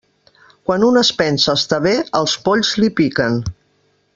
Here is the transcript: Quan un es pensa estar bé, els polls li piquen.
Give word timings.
Quan 0.69 0.85
un 0.87 0.97
es 1.01 1.11
pensa 1.19 1.55
estar 1.61 1.79
bé, 1.83 1.93
els 2.21 2.33
polls 2.49 2.73
li 2.85 2.91
piquen. 3.03 3.39